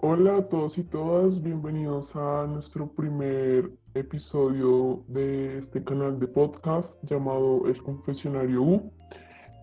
Hola 0.00 0.36
a 0.36 0.48
todos 0.48 0.78
y 0.78 0.84
todas, 0.84 1.42
bienvenidos 1.42 2.14
a 2.14 2.46
nuestro 2.46 2.86
primer 2.86 3.68
episodio 3.94 5.02
de 5.08 5.58
este 5.58 5.82
canal 5.82 6.20
de 6.20 6.28
podcast 6.28 7.02
llamado 7.02 7.66
El 7.66 7.82
Confesionario 7.82 8.62
U. 8.62 8.92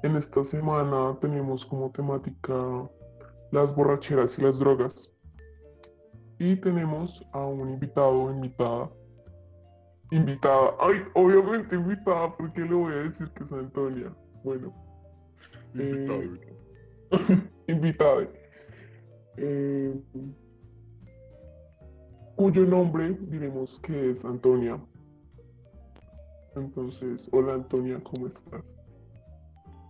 En 0.04 0.18
esta 0.18 0.44
semana 0.44 1.18
tenemos 1.22 1.66
como 1.66 1.90
temática 1.90 2.54
las 3.52 3.74
borracheras 3.74 4.38
y 4.38 4.42
las 4.42 4.60
drogas. 4.60 5.10
Y 6.38 6.58
tenemos 6.58 7.26
a 7.32 7.40
un 7.46 7.70
invitado, 7.70 8.30
invitada. 8.30 8.92
Invitada, 10.12 10.76
ay, 10.82 11.02
obviamente 11.14 11.78
invitada, 11.78 12.36
porque 12.36 12.60
le 12.60 12.74
voy 12.74 12.92
a 12.92 12.98
decir 13.04 13.30
que 13.30 13.46
es 13.46 13.52
Antonia. 13.54 14.14
Bueno, 14.44 14.74
Invitado. 15.74 16.22
invitada. 17.68 18.28
Eh, 19.38 19.94
cuyo 22.36 22.66
nombre 22.66 23.18
diremos 23.30 23.80
que 23.80 24.12
es 24.12 24.26
Antonia. 24.26 24.80
Entonces, 26.56 27.30
hola 27.32 27.56
Antonia, 27.56 28.02
¿cómo 28.04 28.28
estás? 28.28 28.64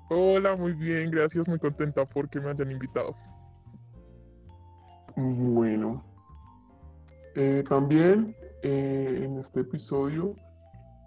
Hola, 0.10 0.56
muy 0.56 0.74
bien, 0.74 1.10
gracias, 1.10 1.48
muy 1.48 1.60
contenta 1.60 2.06
porque 2.06 2.40
me 2.40 2.52
hayan 2.52 2.72
invitado. 2.72 3.16
Bueno, 5.16 6.04
eh, 7.36 7.64
también 7.68 8.36
eh, 8.64 9.22
en 9.24 9.40
este 9.40 9.62
episodio 9.62 10.36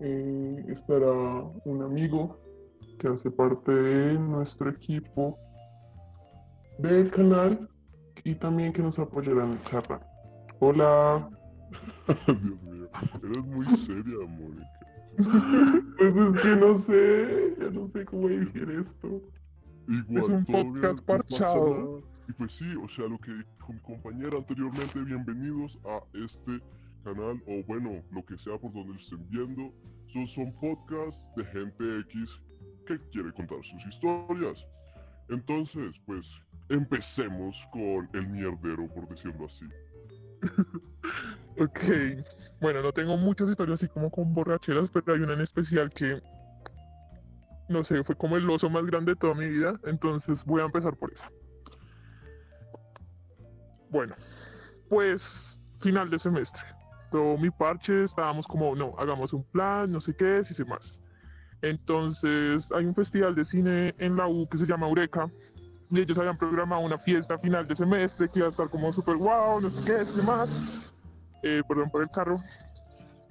eh, 0.00 0.64
estará 0.68 1.12
un 1.64 1.82
amigo 1.82 2.40
que 2.98 3.08
hace 3.08 3.30
parte 3.30 3.72
de 3.72 4.14
nuestro 4.14 4.70
equipo 4.70 5.38
del 6.78 7.10
canal 7.10 7.68
y 8.24 8.34
también 8.34 8.72
que 8.72 8.82
nos 8.82 8.98
apoyará 8.98 9.44
en 9.44 9.52
la 9.52 9.62
charla. 9.64 10.00
Hola, 10.60 11.28
Dios 12.26 12.62
mío, 12.62 12.88
eres 13.22 13.46
muy 13.46 13.66
seria, 13.78 14.26
Mónica. 14.26 14.78
pues 15.98 16.14
es 16.14 16.42
que 16.42 16.56
no 16.56 16.74
sé, 16.74 17.54
ya 17.60 17.70
no 17.70 17.86
sé 17.86 18.04
cómo 18.04 18.28
dirigir 18.28 18.70
esto. 18.70 19.22
Igual, 19.88 20.18
Es 20.18 20.28
un 20.28 20.44
todo 20.44 20.56
bien, 20.56 20.72
podcast 20.72 21.04
parchado. 21.04 22.02
Y 22.28 22.32
pues 22.32 22.52
sí, 22.52 22.66
o 22.76 22.88
sea, 22.90 23.06
lo 23.06 23.18
que 23.18 23.32
dijo 23.32 23.72
mi 23.72 23.80
compañera 23.80 24.36
anteriormente, 24.36 25.00
bienvenidos 25.00 25.78
a 25.86 26.02
este 26.14 26.60
canal, 27.04 27.42
o 27.46 27.62
bueno, 27.66 28.02
lo 28.10 28.24
que 28.26 28.36
sea 28.38 28.58
por 28.58 28.72
donde 28.72 28.94
lo 28.94 29.00
estén 29.00 29.30
viendo. 29.30 29.72
Son, 30.12 30.26
son 30.28 30.52
podcasts 30.60 31.22
de 31.36 31.44
gente 31.46 32.00
X 32.00 32.30
que 32.86 32.98
quiere 33.12 33.32
contar 33.32 33.58
sus 33.64 33.86
historias. 33.86 34.64
Entonces, 35.28 35.94
pues, 36.06 36.26
empecemos 36.68 37.56
con 37.72 38.08
el 38.12 38.28
mierdero, 38.28 38.88
por 38.88 39.08
decirlo 39.08 39.46
así. 39.46 39.66
Ok, 41.60 41.80
bueno, 42.60 42.82
no 42.82 42.92
tengo 42.92 43.16
muchas 43.16 43.50
historias 43.50 43.80
así 43.80 43.88
como 43.88 44.10
con 44.10 44.32
borracheras, 44.32 44.88
pero 44.90 45.12
hay 45.12 45.22
una 45.22 45.32
en 45.32 45.40
especial 45.40 45.90
que, 45.90 46.22
no 47.68 47.82
sé, 47.82 48.04
fue 48.04 48.14
como 48.14 48.36
el 48.36 48.48
oso 48.48 48.70
más 48.70 48.86
grande 48.86 49.12
de 49.12 49.16
toda 49.16 49.34
mi 49.34 49.48
vida, 49.48 49.74
entonces 49.84 50.44
voy 50.44 50.62
a 50.62 50.66
empezar 50.66 50.96
por 50.96 51.12
esa. 51.12 51.28
Bueno, 53.90 54.14
pues 54.88 55.60
final 55.80 56.10
de 56.10 56.18
semestre. 56.20 56.62
Todo 57.10 57.36
mi 57.38 57.50
parche, 57.50 58.04
estábamos 58.04 58.46
como, 58.46 58.76
no, 58.76 58.94
hagamos 58.98 59.32
un 59.32 59.42
plan, 59.42 59.90
no 59.90 60.00
sé 60.00 60.14
qué, 60.14 60.44
si 60.44 60.54
sé 60.54 60.64
más. 60.64 61.02
Entonces 61.62 62.70
hay 62.72 62.84
un 62.84 62.94
festival 62.94 63.34
de 63.34 63.44
cine 63.44 63.94
en 63.98 64.16
la 64.16 64.28
U 64.28 64.48
que 64.48 64.58
se 64.58 64.66
llama 64.66 64.86
Eureka, 64.86 65.28
y 65.90 66.00
ellos 66.00 66.18
habían 66.18 66.36
programado 66.36 66.82
una 66.82 66.98
fiesta 66.98 67.38
final 67.38 67.66
de 67.66 67.74
semestre 67.74 68.28
que 68.28 68.40
iba 68.40 68.46
a 68.46 68.50
estar 68.50 68.68
como 68.68 68.92
súper 68.92 69.16
wow, 69.16 69.60
no 69.60 69.70
sé 69.70 69.82
qué, 69.84 70.04
si 70.04 70.12
sé 70.12 70.22
más 70.22 70.56
eh, 71.42 71.62
perdón 71.68 71.90
por 71.90 72.02
el 72.02 72.10
carro. 72.10 72.42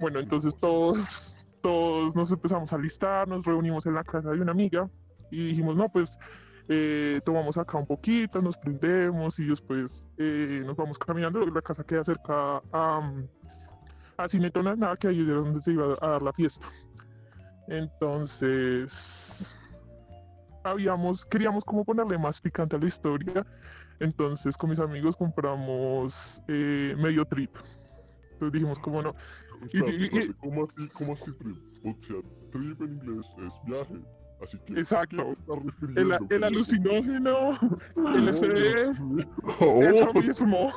Bueno, 0.00 0.20
entonces 0.20 0.54
todos, 0.60 1.46
todos 1.62 2.14
nos 2.14 2.30
empezamos 2.30 2.72
a 2.72 2.76
alistar, 2.76 3.28
nos 3.28 3.44
reunimos 3.44 3.86
en 3.86 3.94
la 3.94 4.04
casa 4.04 4.30
de 4.30 4.40
una 4.40 4.52
amiga 4.52 4.88
y 5.30 5.48
dijimos, 5.48 5.76
no, 5.76 5.88
pues 5.88 6.18
eh, 6.68 7.20
tomamos 7.24 7.56
acá 7.56 7.78
un 7.78 7.86
poquito, 7.86 8.40
nos 8.42 8.56
prendemos 8.56 9.38
y 9.38 9.46
después 9.46 10.04
eh, 10.18 10.62
nos 10.64 10.76
vamos 10.76 10.98
caminando. 10.98 11.44
La 11.46 11.62
casa 11.62 11.84
queda 11.84 12.04
cerca 12.04 12.62
a, 12.72 13.12
a 14.16 14.28
Cinetona, 14.28 14.76
nada 14.76 14.96
que 14.96 15.08
ahí 15.08 15.24
de 15.24 15.32
donde 15.32 15.60
se 15.60 15.72
iba 15.72 15.96
a 16.00 16.08
dar 16.08 16.22
la 16.22 16.32
fiesta. 16.32 16.66
Entonces, 17.68 19.54
habíamos, 20.64 21.24
queríamos 21.26 21.64
como 21.64 21.84
ponerle 21.84 22.18
más 22.18 22.40
picante 22.40 22.76
a 22.76 22.78
la 22.78 22.86
historia. 22.86 23.44
Entonces, 24.00 24.56
con 24.56 24.70
mis 24.70 24.78
amigos 24.78 25.16
compramos 25.16 26.42
eh, 26.48 26.94
medio 26.98 27.24
trip. 27.24 27.50
Entonces 28.32 28.52
dijimos, 28.52 28.78
como 28.78 29.02
no, 29.02 29.14
y- 29.72 29.78
y- 29.78 30.04
espérate, 30.04 30.34
¿Cómo 30.40 30.64
así, 30.64 30.88
cómo 30.94 31.12
así 31.14 31.32
trip? 31.32 31.56
O 31.84 31.96
sea, 32.06 32.16
trip 32.52 32.80
en 32.82 32.92
inglés 32.94 33.26
es 33.38 33.52
viaje. 33.66 34.00
Así 34.40 34.56
que, 34.58 34.78
Exacto. 34.78 35.16
¿qué 35.16 35.34
te 35.34 35.40
estás 35.40 35.96
el, 35.96 36.18
el 36.30 36.44
alucinógeno, 36.44 37.50
el 38.14 38.28
Oh, 38.28 38.32
SD, 38.32 38.84
Dios 38.84 39.00
mío. 39.00 39.26
eso 39.82 40.08
Oh, 40.10 40.22
mismo, 40.22 40.72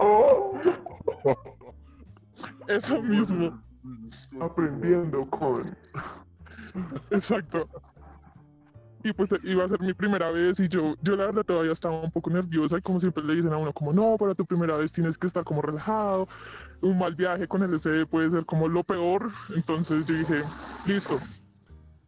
Oh, 0.00 0.60
eso 2.68 3.02
mismo, 3.02 3.62
aprendiendo 4.40 5.24
con... 5.30 5.74
exacto. 7.10 7.68
Y 9.04 9.12
pues 9.12 9.28
iba 9.42 9.62
a 9.62 9.68
ser 9.68 9.82
mi 9.82 9.92
primera 9.92 10.30
vez 10.30 10.58
y 10.58 10.66
yo, 10.66 10.94
yo 11.02 11.14
la 11.14 11.26
verdad 11.26 11.44
todavía 11.44 11.72
estaba 11.72 12.00
un 12.00 12.10
poco 12.10 12.30
nerviosa 12.30 12.78
y 12.78 12.80
como 12.80 12.98
siempre 13.00 13.22
le 13.22 13.34
dicen 13.34 13.52
a 13.52 13.58
uno 13.58 13.70
como 13.74 13.92
no, 13.92 14.16
para 14.16 14.34
tu 14.34 14.46
primera 14.46 14.78
vez 14.78 14.94
tienes 14.94 15.18
que 15.18 15.26
estar 15.26 15.44
como 15.44 15.60
relajado, 15.60 16.26
un 16.80 16.96
mal 16.96 17.14
viaje 17.14 17.46
con 17.46 17.62
el 17.62 17.78
SD 17.78 18.06
puede 18.06 18.30
ser 18.30 18.46
como 18.46 18.66
lo 18.66 18.82
peor, 18.82 19.30
entonces 19.54 20.06
yo 20.06 20.14
dije, 20.14 20.42
listo. 20.86 21.18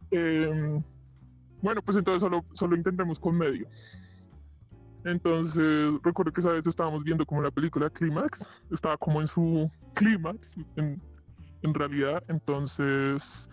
Em, 0.09 0.81
bueno, 1.61 1.83
pues 1.83 1.99
entonces 1.99 2.21
solo, 2.21 2.43
solo 2.53 2.75
intentemos 2.75 3.19
con 3.19 3.37
medio. 3.37 3.67
Entonces 5.05 5.93
recuerdo 6.01 6.33
que 6.33 6.41
esa 6.41 6.49
vez 6.49 6.65
estábamos 6.65 7.03
viendo 7.03 7.27
como 7.27 7.43
la 7.43 7.51
película 7.51 7.91
Clímax, 7.91 8.63
estaba 8.71 8.97
como 8.97 9.21
en 9.21 9.27
su 9.27 9.69
clímax 9.93 10.57
en, 10.77 10.99
en 11.61 11.73
realidad, 11.75 12.23
entonces 12.27 13.47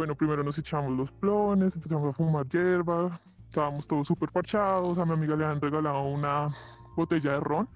bueno, 0.00 0.14
primero 0.14 0.42
nos 0.42 0.56
echamos 0.56 0.96
los 0.96 1.12
plones, 1.12 1.76
empezamos 1.76 2.08
a 2.08 2.12
fumar 2.14 2.48
hierba, 2.48 3.20
estábamos 3.46 3.86
todos 3.86 4.06
súper 4.06 4.30
parchados, 4.30 4.98
a 4.98 5.04
mi 5.04 5.12
amiga 5.12 5.36
le 5.36 5.44
han 5.44 5.60
regalado 5.60 6.04
una 6.04 6.48
botella 6.96 7.32
de 7.32 7.40
ron, 7.40 7.68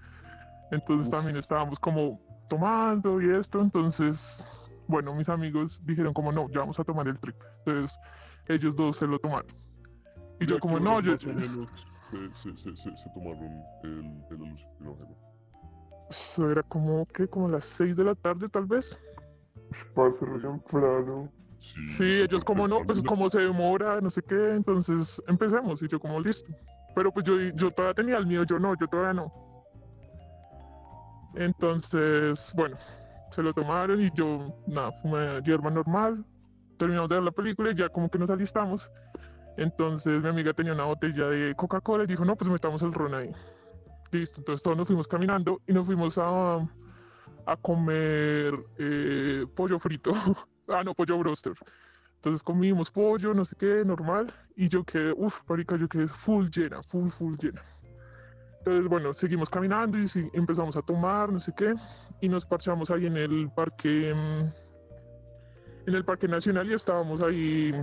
entonces 0.71 1.11
también 1.11 1.37
estábamos 1.37 1.79
como 1.79 2.19
tomando 2.49 3.21
y 3.21 3.29
esto, 3.37 3.61
entonces, 3.61 4.43
bueno, 4.89 5.15
mis 5.15 5.29
amigos 5.29 5.83
dijeron 5.85 6.15
como 6.15 6.33
no, 6.33 6.49
ya 6.49 6.61
vamos 6.61 6.81
a 6.81 6.85
tomar 6.85 7.07
el 7.09 7.21
trip, 7.21 7.37
entonces 7.59 8.01
ellos 8.49 8.75
dos 8.75 8.97
se 8.97 9.07
lo 9.07 9.19
tomaron. 9.19 9.51
Y 10.41 10.47
yo 10.47 10.55
¿Y 10.55 10.57
a 10.57 10.61
como 10.61 10.81
no, 10.81 11.01
yo... 11.03 11.19
se, 11.19 11.27
se, 11.27 12.57
se, 12.57 12.75
se, 12.75 12.97
se 12.97 13.11
tomaron 13.13 13.63
el, 13.83 14.25
el 14.31 14.47
alucinógeno. 14.47 15.15
Eso 16.09 16.51
era 16.51 16.63
como 16.63 17.05
que 17.05 17.29
como 17.29 17.51
las 17.51 17.67
6 17.67 17.95
de 17.95 18.05
la 18.05 18.15
tarde 18.15 18.49
tal 18.49 18.65
vez. 18.65 18.99
Parce, 19.95 20.25
re 20.25 20.41
temprano. 20.41 21.31
Sí, 21.65 21.89
Sí, 21.89 22.05
ellos 22.23 22.45
como 22.45 22.69
no, 22.69 22.85
pues 22.85 23.03
como 23.03 23.29
se 23.31 23.41
demora, 23.41 24.01
no 24.01 24.11
sé 24.11 24.23
qué, 24.23 24.55
entonces 24.55 25.21
empecemos 25.27 25.83
y 25.83 25.89
yo 25.89 25.99
como 25.99 26.21
listo. 26.21 26.53
Pero 26.95 27.11
pues 27.13 27.25
yo, 27.25 27.39
yo 27.39 27.71
todavía 27.71 27.95
tenía 27.95 28.17
el 28.19 28.27
miedo, 28.27 28.45
yo 28.45 28.59
no, 28.59 28.77
yo 28.79 28.87
todavía 28.87 29.15
no. 29.15 29.33
Entonces, 31.35 32.53
bueno, 32.57 32.77
se 33.31 33.43
lo 33.43 33.53
tomaron 33.53 34.01
y 34.01 34.11
yo, 34.15 34.55
nada, 34.69 34.93
fumé 34.93 35.41
hierba 35.43 35.71
normal, 35.71 36.25
terminamos 36.79 37.09
de 37.09 37.17
ver 37.17 37.25
la 37.25 37.33
película 37.33 37.71
y 37.73 37.75
ya 37.75 37.89
como 37.89 38.09
que 38.09 38.19
nos 38.19 38.31
alistamos. 38.31 38.91
Entonces 39.57 40.23
mi 40.23 40.29
amiga 40.29 40.53
tenía 40.53 40.73
una 40.73 40.85
botella 40.85 41.27
de 41.27 41.55
Coca-Cola 41.55 42.05
y 42.05 42.07
dijo, 42.07 42.25
no, 42.25 42.37
pues 42.37 42.51
metamos 42.51 42.83
el 42.83 42.93
ron 42.93 43.15
ahí. 43.15 43.31
Listo, 44.13 44.41
entonces 44.41 44.63
todos 44.63 44.77
nos 44.77 44.87
fuimos 44.87 45.09
caminando 45.09 45.61
y 45.67 45.73
nos 45.73 45.87
fuimos 45.87 46.19
a, 46.19 46.57
a 47.47 47.57
comer 47.61 48.55
eh, 48.79 49.45
pollo 49.57 49.79
frito. 49.79 50.13
ah, 50.69 50.83
no, 50.85 50.95
pollo 50.95 51.19
broster. 51.19 51.53
Entonces 52.17 52.43
comimos 52.43 52.91
pollo, 52.91 53.35
no 53.35 53.45
sé 53.45 53.55
qué, 53.57 53.85
normal. 53.85 54.33
Y 54.57 54.69
yo 54.69 54.83
quedé, 54.85 55.13
uff, 55.13 55.43
marica, 55.49 55.77
yo 55.77 55.89
quedé 55.89 56.09
full 56.09 56.49
llena, 56.49 56.83
full, 56.83 57.11
full 57.11 57.37
llena. 57.37 57.63
Entonces, 58.59 58.89
bueno, 58.89 59.13
seguimos 59.13 59.51
caminando 59.51 59.99
y 59.99 60.09
sí, 60.09 60.27
empezamos 60.33 60.75
a 60.79 60.81
tomar, 60.81 61.31
no 61.31 61.39
sé 61.39 61.53
qué. 61.55 61.75
Y 62.23 62.31
nos 62.31 62.47
parchamos 62.47 62.91
ahí 62.91 63.05
en 63.05 63.19
el 63.19 63.51
parque, 63.51 64.15
mm, 64.15 64.41
en 65.87 65.95
el 65.95 66.03
parque 66.03 66.27
nacional 66.27 66.71
y 66.71 66.73
estábamos 66.73 67.23
ahí 67.23 67.75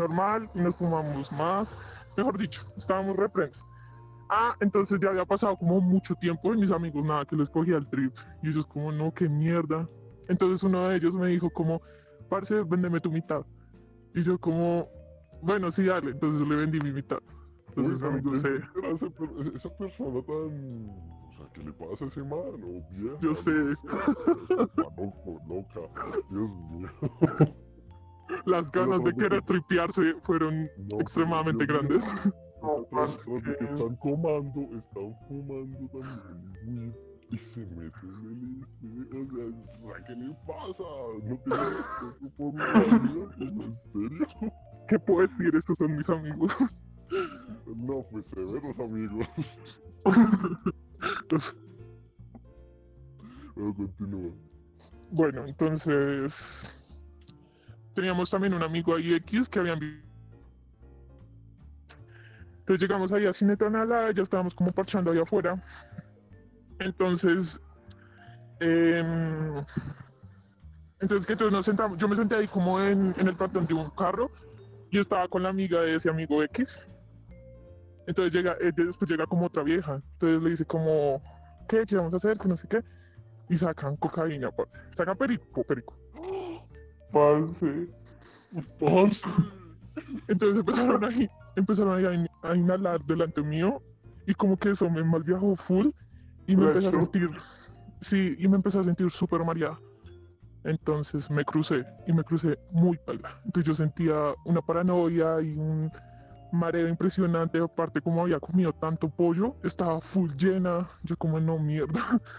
normal 0.00 0.48
y 0.52 0.58
nos 0.58 0.74
fumamos 0.74 1.30
más. 1.30 1.78
Mejor 2.16 2.38
dicho, 2.38 2.66
estábamos 2.76 3.16
reprensa. 3.16 3.64
Ah, 4.28 4.56
entonces 4.60 4.98
ya 5.00 5.10
había 5.10 5.24
pasado 5.24 5.56
como 5.56 5.80
mucho 5.80 6.16
tiempo 6.16 6.52
y 6.52 6.56
mis 6.56 6.72
amigos 6.72 7.04
nada, 7.04 7.24
que 7.24 7.36
les 7.36 7.48
cogía 7.48 7.76
el 7.76 7.88
trip. 7.88 8.12
Y 8.42 8.48
ellos 8.48 8.66
como, 8.66 8.90
no, 8.90 9.14
qué 9.14 9.28
mierda. 9.28 9.88
Entonces 10.28 10.64
uno 10.64 10.88
de 10.88 10.96
ellos 10.96 11.14
me 11.14 11.28
dijo 11.28 11.50
como, 11.50 11.80
parce, 12.28 12.62
véndeme 12.64 13.00
tu 13.00 13.10
mitad. 13.10 13.44
Y 14.14 14.22
yo 14.22 14.38
como, 14.38 14.88
bueno, 15.42 15.70
sí, 15.70 15.84
dale. 15.84 16.10
Entonces 16.12 16.46
le 16.46 16.56
vendí 16.56 16.80
mi 16.80 16.92
mitad. 16.92 17.18
Entonces 17.68 18.00
mi 18.00 18.06
Oigan, 18.08 18.18
amigo 18.20 18.32
¿qué 18.32 18.36
se... 18.40 18.48
era 18.48 18.90
ese 18.94 19.10
per- 19.10 19.56
esa 19.56 19.76
persona 19.76 20.22
tan. 20.22 20.88
O 20.88 21.32
sea, 21.36 21.46
¿qué 21.52 21.62
le 21.62 21.72
pasa 21.72 22.04
a 22.04 22.08
ese 22.08 22.22
man? 22.22 22.38
O 22.64 22.82
vieja, 22.90 23.18
Yo 23.20 23.34
sé. 23.34 23.50
Loco, 24.96 25.40
loca, 25.48 25.80
Dios 26.30 26.50
mío. 26.70 26.88
Las 28.46 28.70
ganas 28.72 29.04
de 29.04 29.12
querer 29.14 29.42
tripearse 29.42 30.14
fueron 30.22 30.68
No, 30.90 31.00
extremadamente 31.00 31.66
Dios 31.66 31.82
mío. 31.82 31.88
grandes. 32.00 32.32
No, 32.62 32.86
Los 32.90 33.16
que 33.44 33.50
están 33.64 33.98
tomando, 34.02 34.60
están 34.76 35.14
fumando 35.28 35.88
también 35.92 36.96
y 37.30 37.38
se 37.38 37.60
meten 37.60 38.66
en 38.82 39.06
el. 39.12 39.54
O 39.82 39.90
sea, 39.92 40.04
¿qué 40.06 40.14
les 40.14 40.36
pasa? 40.38 40.88
No 41.24 41.36
por 42.36 42.54
¿en 43.40 43.78
serio? 43.92 44.26
¿Qué 44.88 44.98
puedo 44.98 45.26
decir? 45.26 45.54
Estos 45.56 45.76
son 45.78 45.96
mis 45.96 46.08
amigos. 46.08 46.56
No, 47.76 48.02
pues 48.10 48.24
severos 48.34 48.78
amigos. 48.80 49.28
Pero 53.54 53.74
continúa. 53.74 54.32
Bueno, 55.10 55.46
entonces 55.46 56.74
teníamos 57.94 58.28
también 58.30 58.54
un 58.54 58.62
amigo 58.62 58.94
ahí 58.96 59.14
X 59.14 59.48
que 59.48 59.60
habían 59.60 59.78
vi- 59.78 60.02
Entonces 62.58 62.80
llegamos 62.82 63.12
ahí 63.12 63.26
a 63.26 63.32
Cine 63.32 63.56
Tonalá, 63.56 64.10
ya 64.10 64.22
estábamos 64.22 64.54
como 64.54 64.72
parchando 64.72 65.12
ahí 65.12 65.18
afuera. 65.20 65.62
Entonces, 66.78 67.60
em, 68.60 69.64
entonces 71.00 71.26
que 71.26 71.32
entonces 71.34 71.52
nos 71.52 71.66
sentamos, 71.66 71.98
yo 71.98 72.08
me 72.08 72.16
senté 72.16 72.36
ahí 72.36 72.46
como 72.48 72.80
en, 72.80 73.14
en 73.18 73.28
el 73.28 73.36
patrón 73.36 73.66
de 73.66 73.74
un 73.74 73.90
carro 73.90 74.30
y 74.90 74.98
estaba 74.98 75.28
con 75.28 75.42
la 75.42 75.50
amiga 75.50 75.80
de 75.80 75.94
ese 75.94 76.08
amigo 76.10 76.42
X. 76.42 76.88
Entonces 78.06 78.32
llega, 78.32 78.56
eh, 78.60 78.70
después 78.74 79.10
llega 79.10 79.26
como 79.26 79.46
otra 79.46 79.62
vieja. 79.62 80.00
Entonces 80.14 80.42
le 80.42 80.50
dice 80.50 80.64
como, 80.64 81.20
¿qué? 81.68 81.84
¿Qué 81.86 81.96
vamos 81.96 82.12
a 82.12 82.16
hacer? 82.16 82.38
Que 82.38 82.48
no 82.48 82.56
sé 82.56 82.68
qué. 82.68 82.80
Y 83.48 83.56
sacan 83.56 83.96
cocaína, 83.96 84.50
parce. 84.52 84.72
Sacan 84.96 85.16
perico, 85.16 85.64
perico. 85.64 85.94
parce. 87.12 87.88
Parce. 88.78 89.22
Entonces 90.28 90.58
empezaron 90.60 91.04
ahí, 91.04 91.28
empezaron 91.56 91.96
ahí 91.98 92.04
a, 92.04 92.12
in- 92.14 92.28
a 92.42 92.54
inhalar 92.54 93.02
delante 93.04 93.42
mío 93.42 93.80
y 94.26 94.34
como 94.34 94.56
que 94.56 94.70
eso 94.70 94.88
me 94.90 95.02
mal 95.02 95.22
viajó 95.22 95.56
full 95.56 95.88
y 96.46 96.56
me 96.56 96.66
empecé 96.66 96.88
a 96.88 96.92
sentir, 96.92 97.28
sí, 98.00 98.36
y 98.38 98.48
me 98.48 98.56
empecé 98.56 98.78
a 98.78 98.82
sentir 98.82 99.10
súper 99.10 99.44
mareada. 99.44 99.78
Entonces 100.64 101.30
me 101.30 101.44
crucé 101.44 101.84
y 102.06 102.12
me 102.12 102.24
crucé 102.24 102.58
muy 102.72 102.98
paila. 102.98 103.40
Entonces 103.44 103.68
yo 103.68 103.74
sentía 103.74 104.34
una 104.44 104.60
paranoia 104.60 105.40
y 105.40 105.56
un 105.56 105.92
mareo 106.50 106.88
impresionante. 106.88 107.60
Aparte 107.60 108.00
como 108.00 108.22
había 108.22 108.40
comido 108.40 108.72
tanto 108.72 109.08
pollo, 109.08 109.54
estaba 109.62 110.00
full 110.00 110.30
llena. 110.32 110.88
Yo 111.04 111.16
como 111.16 111.40
no 111.40 111.58
mierda. 111.58 112.20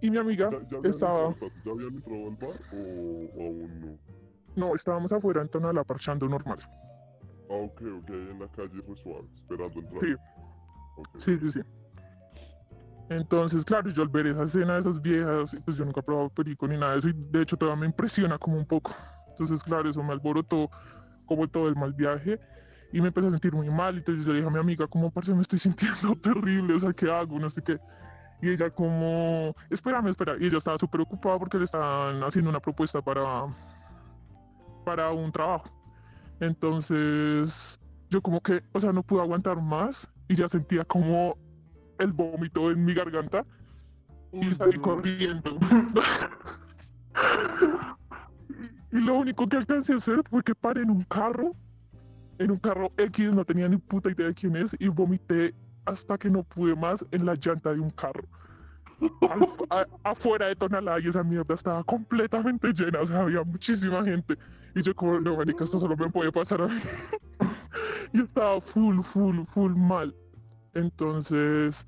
Y 0.00 0.10
mi 0.10 0.18
amiga 0.18 0.50
¿Ya, 0.50 0.58
ya 0.58 0.78
habían 0.78 0.90
estaba, 0.90 1.28
entrado, 1.28 1.52
¿Ya 1.64 1.72
habían 1.72 1.94
entrado 1.94 2.28
al 2.28 2.36
bar 2.36 2.60
o, 2.72 2.76
o 2.76 3.46
aún 3.46 3.80
no? 3.80 3.98
no, 4.68 4.74
estábamos 4.74 5.12
afuera 5.12 5.40
en 5.40 5.48
Tonalá 5.48 5.84
parchando 5.84 6.28
normal. 6.28 6.58
Ah, 7.48 7.54
ok, 7.54 7.82
ok, 8.02 8.10
en 8.10 8.38
la 8.38 8.48
calle 8.48 8.82
suave, 9.02 9.26
esperando 9.34 9.80
entrar. 9.80 10.02
Sí. 10.02 10.14
Sí, 11.18 11.36
sí, 11.38 11.50
sí. 11.50 11.60
Entonces, 13.08 13.64
claro, 13.64 13.88
yo 13.90 14.02
al 14.02 14.08
ver 14.08 14.26
esa 14.26 14.44
escena 14.44 14.74
de 14.74 14.80
esas 14.80 15.00
viejas, 15.00 15.56
pues 15.64 15.76
yo 15.76 15.84
nunca 15.84 16.00
he 16.00 16.02
probado 16.02 16.28
perico 16.30 16.66
ni 16.66 16.76
nada 16.76 16.92
de 16.92 16.98
eso, 16.98 17.08
y 17.08 17.12
de 17.14 17.42
hecho 17.42 17.56
todavía 17.56 17.80
me 17.80 17.86
impresiona 17.86 18.38
como 18.38 18.56
un 18.56 18.66
poco. 18.66 18.94
Entonces, 19.28 19.62
claro, 19.62 19.88
eso 19.88 20.02
me 20.02 20.12
alborotó 20.12 20.70
como 21.26 21.46
todo 21.48 21.68
el 21.68 21.76
mal 21.76 21.92
viaje 21.92 22.40
y 22.92 23.00
me 23.00 23.08
empecé 23.08 23.28
a 23.28 23.30
sentir 23.30 23.52
muy 23.52 23.68
mal. 23.70 23.96
Entonces 23.96 24.24
yo 24.24 24.32
le 24.32 24.38
dije 24.38 24.48
a 24.48 24.52
mi 24.52 24.58
amiga, 24.58 24.86
como, 24.86 25.10
parce, 25.10 25.34
me 25.34 25.42
estoy 25.42 25.58
sintiendo 25.60 26.16
terrible, 26.16 26.74
o 26.74 26.80
sea, 26.80 26.92
¿qué 26.92 27.10
hago? 27.10 27.38
No 27.38 27.50
sé 27.50 27.62
qué. 27.62 27.78
Y 28.42 28.50
ella 28.50 28.70
como, 28.70 29.54
espérame, 29.70 30.08
espera. 30.08 30.36
Y 30.38 30.46
ella 30.46 30.58
estaba 30.58 30.78
súper 30.78 31.00
ocupada 31.00 31.38
porque 31.38 31.58
le 31.58 31.64
estaban 31.64 32.22
haciendo 32.22 32.50
una 32.50 32.60
propuesta 32.60 33.00
para, 33.00 33.46
para 34.84 35.10
un 35.10 35.32
trabajo. 35.32 35.70
Entonces, 36.40 37.80
yo 38.10 38.20
como 38.20 38.40
que, 38.40 38.62
o 38.72 38.80
sea, 38.80 38.92
no 38.92 39.02
pude 39.02 39.22
aguantar 39.22 39.60
más 39.60 40.10
y 40.28 40.34
ya 40.34 40.48
sentía 40.48 40.84
como 40.84 41.36
el 41.98 42.12
vómito 42.12 42.70
en 42.70 42.84
mi 42.84 42.94
garganta 42.94 43.44
y 44.32 44.52
salí 44.54 44.78
corriendo. 44.78 45.58
y 48.92 48.98
lo 48.98 49.14
único 49.18 49.46
que 49.46 49.56
alcancé 49.56 49.92
a 49.94 49.96
hacer 49.96 50.22
fue 50.30 50.42
que 50.42 50.54
paré 50.54 50.82
en 50.82 50.90
un 50.90 51.02
carro, 51.04 51.52
en 52.38 52.50
un 52.50 52.58
carro 52.58 52.90
X, 52.96 53.34
no 53.34 53.44
tenía 53.44 53.68
ni 53.68 53.76
puta 53.78 54.10
idea 54.10 54.26
de 54.28 54.34
quién 54.34 54.56
es, 54.56 54.76
y 54.78 54.88
vomité 54.88 55.54
hasta 55.84 56.18
que 56.18 56.30
no 56.30 56.42
pude 56.42 56.74
más 56.74 57.04
en 57.12 57.24
la 57.26 57.34
llanta 57.34 57.72
de 57.72 57.80
un 57.80 57.90
carro. 57.90 58.24
Al- 59.30 59.46
a- 59.70 59.86
afuera 60.10 60.46
de 60.46 60.56
Tonalá 60.56 60.98
y 61.00 61.08
esa 61.08 61.22
mierda 61.22 61.54
estaba 61.54 61.84
completamente 61.84 62.72
llena, 62.72 63.00
o 63.00 63.06
sea, 63.06 63.20
había 63.22 63.42
muchísima 63.44 64.02
gente. 64.04 64.36
Y 64.74 64.82
yo 64.82 64.94
como, 64.94 65.20
no, 65.20 65.36
marica, 65.36 65.64
esto 65.64 65.78
solo 65.78 65.96
me 65.96 66.08
puede 66.10 66.32
pasar 66.32 66.62
a 66.62 66.66
mí. 66.68 66.74
y 68.12 68.22
estaba 68.22 68.60
full, 68.60 69.00
full, 69.02 69.40
full 69.52 69.74
mal. 69.74 70.14
Entonces, 70.76 71.86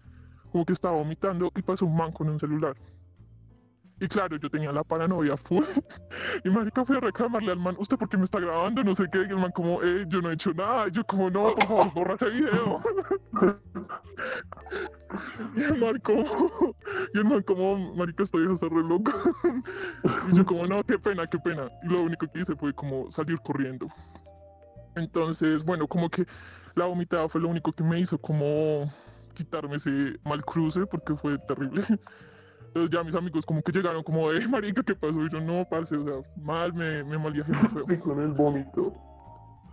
como 0.50 0.64
que 0.64 0.72
estaba 0.72 0.96
vomitando 0.96 1.52
y 1.54 1.62
pasó 1.62 1.84
un 1.84 1.96
man 1.96 2.10
con 2.10 2.28
un 2.28 2.40
celular. 2.40 2.74
Y 4.00 4.06
claro, 4.06 4.36
yo 4.36 4.48
tenía 4.48 4.72
la 4.72 4.84
paranoia 4.84 5.36
full. 5.36 5.64
y 6.44 6.50
marica 6.50 6.84
fui 6.84 6.96
a 6.96 7.00
reclamarle 7.00 7.52
al 7.52 7.58
man, 7.58 7.74
¿usted 7.78 7.98
por 7.98 8.08
qué 8.08 8.16
me 8.16 8.24
está 8.24 8.38
grabando? 8.40 8.82
No 8.84 8.94
sé 8.94 9.04
qué. 9.10 9.18
Y 9.18 9.30
el 9.30 9.36
man 9.36 9.50
como, 9.52 9.82
eh, 9.82 10.04
yo 10.08 10.22
no 10.22 10.30
he 10.30 10.34
hecho 10.34 10.54
nada. 10.54 10.88
Y 10.88 10.92
yo 10.92 11.04
como, 11.04 11.28
no, 11.30 11.54
por 11.54 11.66
favor, 11.66 11.92
borra 11.94 12.14
ese 12.14 12.30
video. 12.30 12.80
y 15.56 15.62
el 15.62 15.78
man 15.78 15.98
como, 15.98 16.24
y 17.14 17.18
el 17.18 17.24
man 17.24 17.42
como, 17.42 17.94
marica, 17.94 18.22
estoy 18.22 18.50
hasta 18.50 18.68
re 18.68 18.82
loco. 18.84 19.12
y 20.32 20.36
yo 20.36 20.46
como, 20.46 20.66
no, 20.66 20.82
qué 20.84 20.98
pena, 20.98 21.26
qué 21.26 21.38
pena. 21.38 21.68
Y 21.82 21.88
lo 21.88 22.02
único 22.02 22.26
que 22.28 22.40
hice 22.40 22.54
fue 22.54 22.72
como 22.72 23.10
salir 23.10 23.38
corriendo. 23.40 23.88
Entonces, 24.94 25.64
bueno, 25.64 25.86
como 25.86 26.08
que 26.08 26.24
la 26.78 26.86
vomitada 26.86 27.28
fue 27.28 27.40
lo 27.40 27.48
único 27.48 27.72
que 27.72 27.84
me 27.84 28.00
hizo 28.00 28.18
como 28.18 28.92
quitarme 29.34 29.76
ese 29.76 30.18
mal 30.24 30.44
cruce 30.44 30.86
porque 30.86 31.14
fue 31.14 31.38
terrible. 31.38 31.82
Entonces 32.68 32.90
ya 32.90 33.02
mis 33.02 33.14
amigos 33.14 33.46
como 33.46 33.62
que 33.62 33.72
llegaron 33.72 34.02
como, 34.02 34.30
eh, 34.30 34.46
marica, 34.48 34.82
¿qué 34.82 34.94
pasó? 34.94 35.24
Y 35.24 35.30
yo, 35.30 35.40
no, 35.40 35.66
parce, 35.68 35.96
o 35.96 36.04
sea, 36.04 36.32
mal, 36.42 36.72
me, 36.74 37.02
me 37.04 37.18
mal 37.18 37.32
feo. 37.32 37.84
Y 37.88 37.96
con 37.98 38.20
el 38.20 38.32
vómito. 38.32 38.92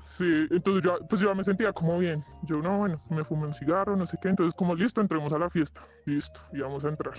Sí, 0.05 0.47
entonces 0.51 0.83
yo, 0.83 0.97
pues 1.09 1.19
yo 1.19 1.29
ya 1.29 1.35
me 1.35 1.43
sentía 1.43 1.73
como 1.73 1.97
bien. 1.97 2.23
Yo, 2.43 2.61
no, 2.61 2.77
bueno, 2.77 3.01
me 3.09 3.23
fumé 3.23 3.47
un 3.47 3.53
cigarro, 3.53 3.95
no 3.95 4.05
sé 4.05 4.17
qué. 4.21 4.29
Entonces, 4.29 4.53
como 4.55 4.75
listo, 4.75 5.01
entremos 5.01 5.33
a 5.33 5.39
la 5.39 5.49
fiesta. 5.49 5.81
Listo, 6.05 6.39
y 6.53 6.59
vamos 6.59 6.85
a 6.85 6.89
entrar. 6.89 7.15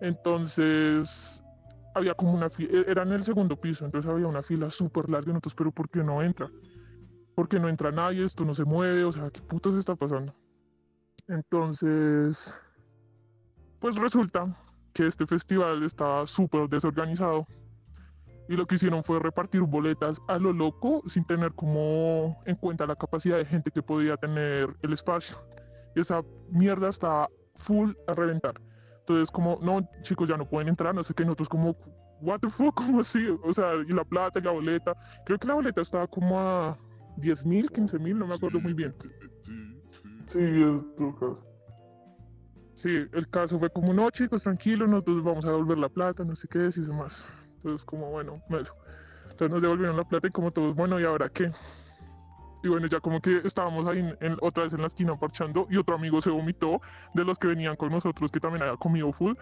Entonces, 0.00 1.42
había 1.94 2.14
como 2.14 2.32
una 2.32 2.48
fila, 2.48 2.84
era 2.86 3.02
en 3.02 3.12
el 3.12 3.24
segundo 3.24 3.56
piso, 3.56 3.84
entonces 3.84 4.10
había 4.10 4.28
una 4.28 4.42
fila 4.42 4.70
súper 4.70 5.10
larga. 5.10 5.30
y 5.30 5.34
Nosotros, 5.34 5.54
pero 5.54 5.72
¿por 5.72 5.90
qué 5.90 6.02
no 6.02 6.22
entra? 6.22 6.48
¿Por 7.38 7.48
qué 7.48 7.60
no 7.60 7.68
entra 7.68 7.92
nadie? 7.92 8.24
Esto 8.24 8.44
no 8.44 8.52
se 8.52 8.64
mueve, 8.64 9.04
o 9.04 9.12
sea, 9.12 9.30
¿qué 9.30 9.40
puto 9.40 9.70
se 9.70 9.78
está 9.78 9.94
pasando? 9.94 10.34
Entonces, 11.28 12.52
pues 13.78 13.94
resulta 13.94 14.56
que 14.92 15.06
este 15.06 15.24
festival 15.24 15.84
estaba 15.84 16.26
súper 16.26 16.68
desorganizado 16.68 17.46
y 18.48 18.56
lo 18.56 18.66
que 18.66 18.74
hicieron 18.74 19.04
fue 19.04 19.20
repartir 19.20 19.60
boletas 19.60 20.20
a 20.26 20.36
lo 20.36 20.52
loco 20.52 21.00
sin 21.06 21.24
tener 21.26 21.52
como 21.52 22.42
en 22.44 22.56
cuenta 22.56 22.88
la 22.88 22.96
capacidad 22.96 23.36
de 23.36 23.44
gente 23.44 23.70
que 23.70 23.82
podía 23.82 24.16
tener 24.16 24.74
el 24.82 24.92
espacio. 24.92 25.36
Y 25.94 26.00
esa 26.00 26.22
mierda 26.50 26.88
estaba 26.88 27.28
full 27.54 27.92
a 28.08 28.14
reventar. 28.14 28.60
Entonces 28.98 29.30
como, 29.30 29.60
no, 29.62 29.88
chicos, 30.02 30.28
ya 30.28 30.36
no 30.36 30.48
pueden 30.48 30.66
entrar, 30.66 30.92
no 30.92 31.04
sé 31.04 31.14
qué, 31.14 31.24
nosotros 31.24 31.48
como, 31.48 31.76
what 32.20 32.40
the 32.40 32.48
fuck, 32.48 32.74
¿cómo 32.84 33.02
así? 33.02 33.28
O 33.44 33.52
sea, 33.52 33.74
y 33.88 33.92
la 33.92 34.02
plata 34.02 34.40
y 34.40 34.42
la 34.42 34.50
boleta. 34.50 34.92
Creo 35.24 35.38
que 35.38 35.46
la 35.46 35.54
boleta 35.54 35.82
estaba 35.82 36.08
como 36.08 36.40
a 36.40 36.76
10 37.20 37.46
mil, 37.46 37.70
15 37.70 37.98
mil, 37.98 38.18
no 38.18 38.26
me 38.26 38.34
acuerdo 38.34 38.58
Sí, 38.58 38.64
muy 38.64 38.72
bien. 38.74 38.94
Sí, 39.00 39.08
sí. 39.20 39.26
Sí, 40.28 40.38
10 40.38 40.82
lucas. 40.98 41.38
Sí, 42.74 42.90
el 43.12 43.28
caso 43.28 43.58
fue 43.58 43.70
como, 43.70 43.92
no, 43.92 44.08
chicos, 44.10 44.42
tranquilos, 44.44 44.88
nosotros 44.88 45.24
vamos 45.24 45.44
a 45.46 45.48
devolver 45.48 45.78
la 45.78 45.88
plata, 45.88 46.24
no 46.24 46.36
sé 46.36 46.46
qué, 46.48 46.68
y 46.74 46.80
demás. 46.80 47.32
Entonces, 47.54 47.84
como, 47.84 48.10
bueno, 48.10 48.40
melo. 48.48 48.68
Entonces 49.24 49.50
nos 49.50 49.62
devolvieron 49.62 49.96
la 49.96 50.04
plata 50.04 50.28
y 50.28 50.30
como 50.30 50.50
todos, 50.52 50.74
bueno, 50.76 51.00
¿y 51.00 51.04
ahora 51.04 51.28
qué? 51.28 51.50
Y 52.62 52.68
bueno, 52.68 52.86
ya 52.88 53.00
como 53.00 53.20
que 53.20 53.38
estábamos 53.44 53.86
ahí 53.86 53.98
en- 54.00 54.16
en- 54.20 54.36
otra 54.40 54.64
vez 54.64 54.72
en 54.72 54.80
la 54.80 54.86
esquina 54.88 55.16
parchando 55.16 55.66
y 55.70 55.76
otro 55.76 55.94
amigo 55.94 56.20
se 56.20 56.30
vomitó 56.30 56.80
de 57.14 57.24
los 57.24 57.38
que 57.38 57.46
venían 57.48 57.76
con 57.76 57.90
nosotros 57.92 58.32
que 58.32 58.40
también 58.40 58.62
había 58.62 58.76
comido 58.76 59.12
full 59.12 59.34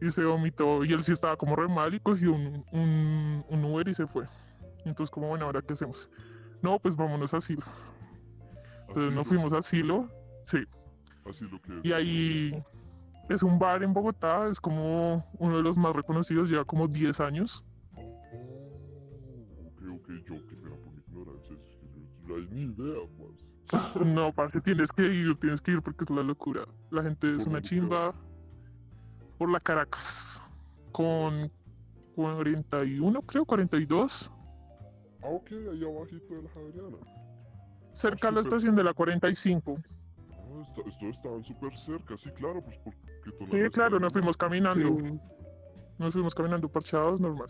y 0.00 0.08
se 0.10 0.24
vomitó 0.24 0.82
y 0.84 0.92
él 0.94 1.02
sí 1.02 1.12
estaba 1.12 1.36
como 1.36 1.56
re 1.56 1.68
mal 1.68 1.92
y 1.94 2.00
cogió 2.00 2.32
un, 2.32 2.64
un, 2.72 3.44
un 3.48 3.64
Uber 3.64 3.86
y 3.88 3.92
se 3.94 4.06
fue. 4.06 4.24
Entonces 4.86 5.10
como, 5.10 5.28
bueno, 5.28 5.44
¿ahora 5.44 5.60
qué 5.60 5.74
hacemos? 5.74 6.08
No, 6.64 6.78
pues 6.78 6.96
vámonos 6.96 7.34
a 7.34 7.36
asilo. 7.36 7.62
Entonces 8.88 9.04
Así 9.04 9.14
nos 9.14 9.28
fuimos 9.28 9.52
a 9.52 9.58
asilo, 9.58 10.08
sí. 10.44 10.58
Así 11.28 11.44
lo 11.44 11.60
que 11.60 11.78
es. 11.78 11.84
Y 11.84 11.92
ahí 11.92 12.62
es 13.28 13.42
un 13.42 13.58
bar 13.58 13.82
en 13.82 13.92
Bogotá, 13.92 14.48
es 14.48 14.58
como 14.60 15.22
uno 15.38 15.56
de 15.58 15.62
los 15.62 15.76
más 15.76 15.94
reconocidos, 15.94 16.48
lleva 16.48 16.64
como 16.64 16.88
10 16.88 17.20
años. 17.20 17.62
Oh, 17.96 18.00
ok, 19.66 19.82
ok, 19.96 20.08
yo, 20.26 20.34
qué 20.48 20.56
pena 20.56 20.76
por 20.76 20.92
mi 20.94 21.00
ignorancia. 21.06 21.54
es 21.54 21.76
que 21.76 21.86
yo- 21.86 22.06
yo 22.22 22.28
no 22.28 22.34
hay 22.36 22.48
ni 22.50 22.62
idea, 22.72 23.00
más. 23.18 24.06
No, 24.06 24.32
parce, 24.32 24.60
tienes 24.62 24.90
que 24.92 25.02
ir, 25.02 25.36
tienes 25.40 25.60
que 25.60 25.72
ir 25.72 25.82
porque 25.82 26.04
es 26.04 26.10
la 26.10 26.22
locura. 26.22 26.62
La 26.90 27.02
gente 27.02 27.30
es 27.34 27.44
¿Por 27.44 27.48
una 27.48 27.60
chimba 27.60 28.14
por 29.38 29.50
la 29.50 29.60
Caracas 29.60 30.40
con 30.92 31.50
41, 32.14 33.20
creo, 33.22 33.44
42, 33.44 34.30
Ah, 35.24 35.28
ok, 35.28 35.50
ahí 35.72 35.82
abajito 35.84 36.34
de 36.34 36.42
la 36.42 36.50
Javeriana. 36.50 36.96
cerca 37.94 38.28
de 38.28 38.34
la 38.34 38.42
súper. 38.42 38.56
estación 38.56 38.74
de 38.76 38.84
la 38.84 38.92
45. 38.94 39.78
Ah, 40.30 40.62
está- 40.68 40.88
estos 40.88 41.16
estaban 41.16 41.44
súper 41.44 41.78
cerca, 41.78 42.16
sí, 42.22 42.30
claro, 42.32 42.60
pues 42.62 42.76
porque 42.84 42.98
Sí, 43.50 43.70
claro, 43.72 43.98
nos 43.98 44.12
fuimos 44.12 44.36
caminando, 44.36 44.98
Sí. 45.00 45.18
nos 45.98 46.12
fuimos 46.12 46.34
caminando 46.34 46.68
parchados, 46.68 47.20
normal. 47.20 47.48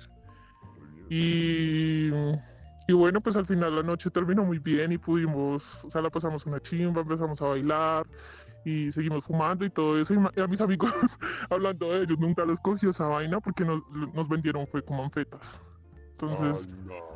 Y, 1.11 2.09
y 2.89 2.93
bueno, 2.93 3.21
pues 3.21 3.37
al 3.37 3.45
final 3.47 3.75
la 3.77 3.83
noche 3.83 4.11
terminó 4.11 4.45
muy 4.45 4.59
bien 4.59 4.93
y 4.93 4.99
pudimos, 4.99 5.85
o 5.85 5.91
sea, 5.91 6.01
la 6.01 6.11
pasamos 6.11 6.47
una 6.47 6.61
chimba, 6.61 7.03
empezamos 7.03 7.41
a 7.43 7.47
bailar 7.47 8.07
y 8.65 8.91
seguimos 8.93 9.25
fumando 9.25 9.65
y 9.65 9.71
todo 9.71 9.99
eso. 9.99 10.15
Y 10.37 10.41
a 10.41 10.47
mis 10.47 10.61
amigos, 10.61 10.91
hablando 11.51 11.91
de 11.91 12.03
ellos, 12.05 12.19
nunca 12.19 12.45
los 12.45 12.61
cogió 12.61 12.91
esa 12.91 13.07
vaina 13.07 13.41
porque 13.41 13.65
nos, 13.65 13.83
nos 14.15 14.29
vendieron 14.29 14.67
fue 14.67 14.83
como 14.83 15.03
anfetas. 15.05 15.61
Entonces 16.13 16.69
Ay, 16.71 16.85
no. 16.87 17.14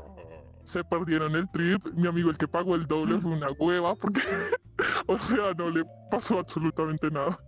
Se 0.68 0.84
perdieron 0.84 1.34
el 1.34 1.48
trip. 1.50 1.84
Mi 1.94 2.06
amigo, 2.06 2.30
el 2.30 2.38
que 2.38 2.48
pagó 2.48 2.74
el 2.76 2.86
doble, 2.86 3.20
fue 3.20 3.32
una 3.32 3.50
hueva 3.58 3.94
porque, 3.96 4.20
o 5.08 5.18
sea, 5.18 5.54
no 5.54 5.70
le 5.70 5.84
pasó 6.10 6.38
absolutamente 6.38 7.10
nada. 7.10 7.38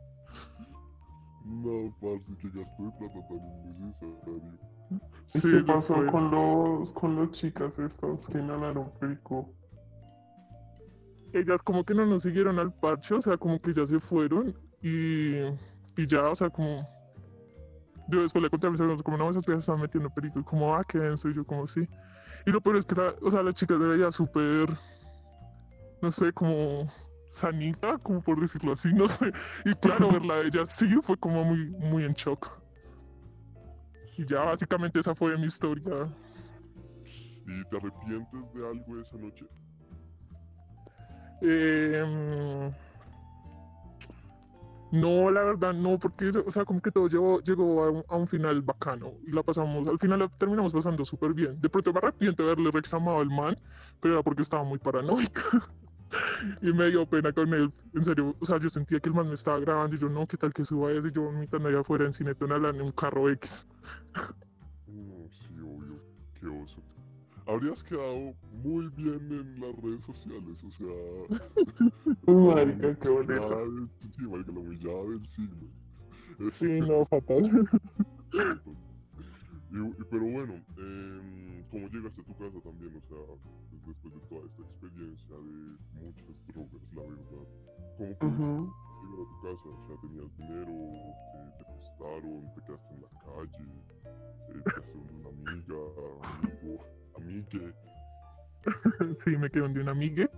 No, 1.45 1.95
parce, 2.01 2.37
que 2.39 2.49
gasto 2.51 2.83
de 2.85 2.93
plata 2.93 3.27
tan 3.29 3.39
innecesario. 3.65 4.59
¿Y 5.35 5.41
Sí, 5.41 5.49
qué 5.51 5.61
pasó 5.65 5.95
fue. 5.95 6.07
con 6.07 6.31
los 6.31 6.93
con 6.93 7.17
las 7.17 7.31
chicas 7.33 7.79
estas 7.79 8.29
que 8.29 8.39
inhalaron 8.39 8.91
perico? 9.01 9.55
ellas 11.33 11.61
como 11.65 11.85
que 11.85 11.95
no 11.95 12.07
nos 12.07 12.23
siguieron 12.25 12.59
al 12.59 12.73
parche, 12.75 13.15
o 13.15 13.23
sea, 13.23 13.37
como 13.39 13.61
que 13.61 13.73
ya 13.75 13.87
se 13.87 14.01
fueron 14.01 14.55
y, 14.83 15.37
y 15.97 16.07
ya, 16.09 16.29
o 16.29 16.35
sea, 16.35 16.51
como 16.51 16.87
yo 18.11 18.23
después 18.23 18.43
le 18.43 18.51
conté 18.51 18.67
a 18.67 18.71
mis 18.71 18.81
amigos 18.81 19.03
como 19.03 19.17
no, 19.17 19.31
esas 19.31 19.45
viejas 19.45 19.65
están 19.65 19.81
metiendo 19.81 20.11
perico 20.11 20.41
y 20.41 20.45
como, 20.45 20.75
ah, 20.75 20.85
qué 20.87 20.99
denso, 20.99 21.29
y 21.29 21.35
yo 21.35 21.45
como 21.45 21.67
sí. 21.67 21.89
Y 22.47 22.51
lo 22.51 22.61
peor 22.61 22.77
es 22.77 22.87
que, 22.87 22.95
la, 22.95 23.15
o 23.23 23.31
sea, 23.31 23.43
la 23.43 23.53
chica 23.53 23.77
de 23.77 23.97
ella 23.97 24.13
súper, 24.13 24.69
no 26.03 26.11
sé, 26.11 26.33
como 26.33 26.91
sanita, 27.31 27.99
como 27.99 28.23
por 28.23 28.41
decirlo 28.41 28.73
así, 28.73 28.93
no 28.95 29.09
sé. 29.09 29.33
Y 29.65 29.75
claro, 29.75 30.11
verla 30.13 30.35
a 30.35 30.41
ella 30.41 30.67
sí 30.67 30.89
fue 31.03 31.17
como 31.17 31.45
muy, 31.45 31.71
muy 31.71 32.05
en 32.05 32.13
shock. 32.13 32.51
Y 34.17 34.27
ya, 34.27 34.41
básicamente 34.41 35.01
esa 35.01 35.15
fue 35.15 35.37
mi 35.39 35.47
historia. 35.47 36.09
¿Y 37.47 37.65
te 37.65 37.77
arrepientes 37.77 38.55
de 38.55 38.69
algo 38.69 39.01
esa 39.01 39.17
noche? 39.17 39.47
Eh, 41.43 42.71
no, 44.93 45.31
la 45.31 45.43
verdad 45.43 45.73
no, 45.73 45.99
porque, 45.99 46.29
o 46.29 46.51
sea, 46.51 46.65
como 46.65 46.81
que 46.81 46.91
todo 46.91 47.07
llegó, 47.07 47.41
llegó 47.43 48.05
a 48.09 48.17
un, 48.17 48.27
final 48.27 48.61
bacano 48.63 49.13
y 49.27 49.33
la 49.33 49.43
pasamos, 49.43 49.87
al 49.87 49.99
final 49.99 50.19
la 50.19 50.29
terminamos 50.29 50.73
pasando 50.73 51.05
súper 51.05 51.33
bien. 51.33 51.61
De 51.61 51.69
pronto 51.69 51.93
me 51.93 51.99
arrepiento 51.99 52.43
de 52.43 52.53
haberle 52.53 52.71
reclamado 52.71 53.21
al 53.21 53.31
man, 53.31 53.57
pero 54.01 54.15
era 54.15 54.23
porque 54.23 54.43
estaba 54.43 54.65
muy 54.65 54.79
paranoica 54.79 55.43
y 56.63 56.73
me 56.73 56.91
dio 56.91 57.07
pena 57.07 57.33
con 57.33 57.53
él. 57.55 57.73
En 57.95 58.05
serio, 58.05 58.35
o 58.41 58.45
sea, 58.47 58.59
yo 58.59 58.69
sentía 58.69 58.99
que 58.99 59.09
el 59.09 59.15
man 59.15 59.29
me 59.29 59.35
estaba 59.35 59.61
grabando 59.61 59.95
y 59.95 59.99
yo, 59.99 60.09
no, 60.09 60.27
¿qué 60.27 60.37
tal 60.37 60.53
que 60.53 60.65
suba 60.65 60.91
eso? 60.91 61.07
Y 61.07 61.13
yo 61.13 61.23
vomitando 61.23 61.69
allá 61.69 61.81
afuera 61.81 62.05
en 62.05 62.13
Cine 62.13 62.35
Tonalá 62.35 62.71
en 62.71 62.83
un 62.83 62.93
carro 62.93 63.31
X. 63.31 63.67
Mm, 64.87 65.27
sí, 65.31 65.61
obvio. 65.61 66.03
Qué 66.35 66.47
oso. 66.47 66.83
Habrías 67.47 67.83
quedado 67.83 68.35
muy 68.53 68.89
bien 68.97 69.21
en 69.33 69.61
las 69.61 69.75
redes 69.83 70.05
sociales, 70.05 70.63
o 70.65 70.71
sea... 70.71 71.27
Marica, 72.27 72.95
qué 73.01 73.09
bonito. 73.09 73.89
Sí, 74.17 74.23
marica, 74.23 74.53
la 74.53 74.61
humillada 74.61 75.03
del 75.05 75.29
siglo. 75.29 75.67
Sí, 76.59 76.67
no, 76.81 77.05
fatal. 77.07 77.69
Y- 79.73 80.05
pero 80.11 80.23
bueno, 80.25 80.55
em, 80.79 81.63
¿cómo 81.71 81.89
llegaste 81.89 82.21
a 82.21 82.25
tu 82.25 82.35
casa 82.37 82.61
también? 82.65 82.97
O 82.97 83.01
sea, 83.09 83.19
después 83.87 84.15
de 84.15 84.21
toda 84.29 84.47
esta 84.47 84.63
experiencia 84.63 85.37
de 85.37 85.79
muchas 86.01 86.47
drogas, 86.49 86.83
la 86.95 87.03
verdad. 87.03 87.47
¿Cómo 87.99 88.15
pudiste 88.19 89.07
llegar 89.07 89.21
a 89.21 89.29
tu 89.31 89.37
casa? 89.41 89.69
O 89.69 89.87
sea, 89.87 89.97
¿tenías 90.01 90.37
dinero? 90.37 90.73
eh, 90.73 91.51
¿Te 91.59 91.65
prestaron? 91.65 92.55
¿Te 92.55 92.61
quedaste 92.63 92.95
en 92.95 93.01
la 93.03 93.11
calle? 93.25 93.69
eh, 94.49 94.63
¿Te 94.65 94.71
quedaste 94.71 94.99
una 94.99 95.29
amiga? 95.29 95.81
¿Amigo? 96.31 97.00
¿Amigue? 97.21 97.73
Sí, 99.25 99.31
me 99.39 99.51
quedé 99.51 99.69
de 99.69 99.81
una 99.81 99.93
amiga. 99.93 100.29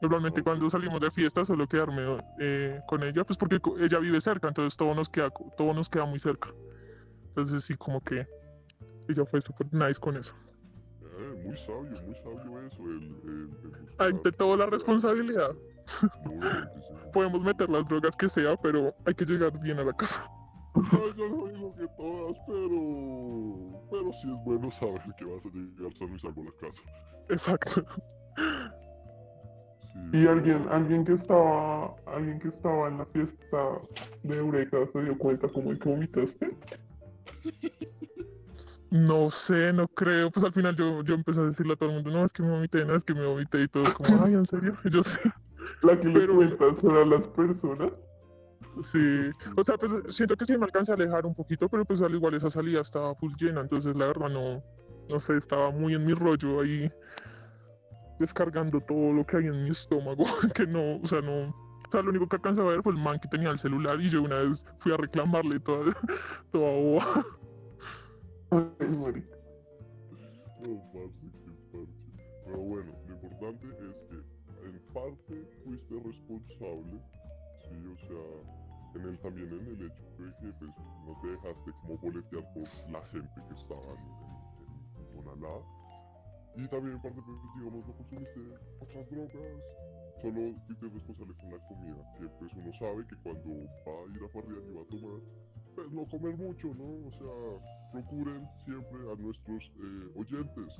Normalmente 0.00 0.42
cuando 0.42 0.70
salimos 0.70 1.00
de 1.00 1.10
fiesta 1.10 1.44
suelo 1.44 1.66
quedarme 1.66 2.18
eh, 2.38 2.80
con 2.86 3.02
ella, 3.02 3.24
pues 3.24 3.36
porque 3.36 3.60
ella 3.80 3.98
vive 3.98 4.20
cerca, 4.20 4.48
entonces 4.48 4.76
todo 4.76 4.94
nos 4.94 5.08
queda, 5.08 5.30
todo 5.56 5.74
nos 5.74 5.88
queda 5.88 6.06
muy 6.06 6.18
cerca. 6.18 6.50
Entonces 7.28 7.64
sí, 7.64 7.74
como 7.74 8.00
que 8.00 8.26
ella 9.08 9.24
fue 9.24 9.40
súper 9.40 9.66
nice 9.72 10.00
con 10.00 10.16
eso. 10.16 10.34
Eh, 11.02 11.42
muy 11.44 11.56
sabio, 11.58 12.00
muy 12.06 12.14
sabio 12.16 12.60
eso, 12.66 12.82
el, 12.84 13.16
el, 13.24 13.50
el 13.64 13.88
Ante 13.98 14.32
todo 14.32 14.56
la 14.56 14.66
responsabilidad. 14.66 15.50
Podemos 17.12 17.42
meter 17.42 17.68
las 17.68 17.84
drogas 17.86 18.16
que 18.16 18.28
sea, 18.28 18.56
pero 18.56 18.94
hay 19.04 19.14
que 19.14 19.24
llegar 19.24 19.52
bien 19.60 19.78
a 19.80 19.84
la 19.84 19.92
casa. 19.92 20.30
No, 20.92 21.14
yo 21.16 21.28
no 21.28 21.46
digo 21.48 21.74
que 21.76 21.86
todas, 21.96 22.36
pero. 22.46 23.82
Pero 23.90 24.12
sí 24.20 24.30
es 24.32 24.44
bueno 24.44 24.70
saber 24.70 25.02
que 25.18 25.24
vas 25.24 25.44
a 25.44 25.48
llegar 25.48 25.92
sano 25.94 26.14
y 26.16 26.18
salvo 26.20 26.42
a 26.42 26.44
la 26.44 26.52
casa. 26.60 26.82
Exacto. 27.30 27.86
Sí. 28.36 30.00
Y 30.12 30.26
alguien, 30.26 30.66
alguien 30.70 31.04
que 31.04 31.14
estaba, 31.14 31.94
alguien 32.06 32.38
que 32.38 32.48
estaba 32.48 32.88
en 32.88 32.98
la 32.98 33.06
fiesta 33.06 33.58
de 34.22 34.36
Eureka 34.36 34.78
se 34.92 35.02
dio 35.02 35.18
cuenta 35.18 35.48
como 35.48 35.72
de 35.72 35.78
que 35.78 35.88
vomitaste. 35.88 36.56
No 38.90 39.30
sé, 39.30 39.72
no 39.72 39.86
creo. 39.88 40.30
Pues 40.30 40.44
al 40.44 40.52
final 40.52 40.74
yo, 40.76 41.02
yo 41.02 41.14
empecé 41.14 41.40
a 41.40 41.44
decirle 41.44 41.74
a 41.74 41.76
todo 41.76 41.90
el 41.90 41.96
mundo, 41.96 42.10
no, 42.10 42.24
es 42.24 42.32
que 42.32 42.42
me 42.42 42.50
vomité, 42.50 42.84
no, 42.84 42.94
es 42.94 43.04
que 43.04 43.12
me 43.14 43.26
vomité 43.26 43.62
y 43.62 43.68
todo 43.68 43.84
como, 43.94 44.24
ay, 44.24 44.34
¿en 44.34 44.46
serio? 44.46 44.74
Yo 44.90 45.02
sí. 45.02 45.28
La 45.82 45.98
que 46.00 46.08
le 46.08 46.20
Pero- 46.20 46.36
cuentas 46.36 46.82
a 46.84 47.04
las 47.04 47.26
personas. 47.28 47.92
Sí, 48.82 49.30
o 49.56 49.64
sea, 49.64 49.76
pues 49.76 49.92
siento 50.08 50.36
que 50.36 50.46
sí 50.46 50.56
me 50.56 50.64
alcancé 50.64 50.92
a 50.92 50.94
alejar 50.94 51.26
un 51.26 51.34
poquito, 51.34 51.68
pero 51.68 51.84
pues 51.84 52.00
al 52.00 52.14
igual 52.14 52.34
esa 52.34 52.50
salida 52.50 52.80
estaba 52.80 53.14
full 53.16 53.32
llena, 53.38 53.60
entonces 53.60 53.96
la 53.96 54.06
verdad 54.06 54.28
no, 54.28 54.62
no 55.08 55.20
sé, 55.20 55.36
estaba 55.36 55.70
muy 55.70 55.94
en 55.94 56.04
mi 56.04 56.14
rollo 56.14 56.60
ahí 56.60 56.90
descargando 58.18 58.80
todo 58.80 59.12
lo 59.12 59.24
que 59.24 59.38
hay 59.38 59.46
en 59.46 59.64
mi 59.64 59.70
estómago, 59.70 60.24
que 60.54 60.66
no, 60.66 60.96
o 60.96 61.06
sea, 61.06 61.20
no, 61.20 61.48
o 61.48 61.90
sea, 61.90 62.02
lo 62.02 62.10
único 62.10 62.28
que 62.28 62.36
alcancé 62.36 62.60
a 62.60 62.64
ver 62.64 62.82
fue 62.82 62.92
el 62.92 62.98
man 62.98 63.18
que 63.18 63.28
tenía 63.28 63.50
el 63.50 63.58
celular 63.58 64.00
y 64.00 64.10
yo 64.10 64.22
una 64.22 64.36
vez 64.36 64.64
fui 64.76 64.92
a 64.92 64.96
reclamarle 64.96 65.58
toda, 65.60 65.94
toda 66.52 66.70
boba. 66.70 67.24
Ay, 68.50 68.88
marica. 68.88 69.36
No, 70.60 70.82
parce, 70.92 71.14
qué 71.20 71.52
parche. 71.72 72.08
Pero 72.44 72.58
bueno, 72.62 72.92
lo 73.06 73.14
importante 73.14 73.66
es 73.68 73.96
que 74.08 74.68
en 74.68 74.80
parte 74.92 75.48
fuiste 75.64 75.94
responsable, 75.94 77.00
sí, 77.62 77.76
o 77.86 77.96
sea, 78.06 78.57
en 78.94 79.02
el, 79.02 79.18
también 79.20 79.48
en 79.48 79.66
el 79.66 79.86
hecho 79.86 80.04
de 80.18 80.32
que 80.40 80.52
pues, 80.58 80.70
no 81.06 81.20
te 81.20 81.28
dejaste 81.28 81.72
como 81.82 81.98
boletear 81.98 82.44
por 82.54 82.90
la 82.90 83.02
gente 83.08 83.40
que 83.48 83.54
estaba 83.54 83.94
en, 83.94 84.28
Tonalá. 85.12 85.60
Y 86.56 86.66
también 86.68 86.96
en 86.96 87.02
parte, 87.02 87.20
pues, 87.24 87.38
digamos, 87.56 87.86
no 87.86 87.92
consumiste 87.94 88.40
otras 88.80 89.10
drogas, 89.10 89.62
solo 90.22 90.54
fuiste 90.66 90.88
responsable 90.88 91.34
con 91.36 91.50
la 91.50 91.58
comida, 91.68 92.12
que 92.18 92.26
pues 92.38 92.52
uno 92.54 92.72
sabe 92.78 93.06
que 93.06 93.16
cuando 93.22 93.50
va 93.86 93.94
a 93.94 94.16
ir 94.16 94.22
a 94.24 94.28
farrear 94.28 94.62
y 94.66 94.74
va 94.74 94.82
a 94.82 94.86
tomar, 94.86 95.20
pues 95.74 95.90
no 95.92 96.06
comer 96.06 96.36
mucho, 96.36 96.74
¿no? 96.74 97.06
O 97.06 97.12
sea, 97.12 97.92
procuren 97.92 98.48
siempre 98.64 98.98
a 99.12 99.14
nuestros 99.14 99.62
eh, 99.78 100.10
oyentes, 100.16 100.74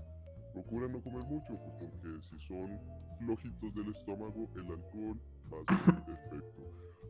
procuren 0.63 0.93
no 0.93 1.01
comer 1.01 1.23
mucho, 1.23 1.57
pues, 1.57 1.75
porque 1.79 2.21
si 2.29 2.47
son 2.47 2.79
flojitos 3.19 3.75
del 3.75 3.89
estómago, 3.95 4.49
el 4.57 4.71
alcohol 4.71 5.17
va 5.53 5.59
a 5.61 5.85
ser 5.85 6.15
efecto. 6.15 6.63